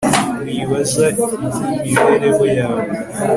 [0.45, 2.83] wibaza iby'imibereho yawe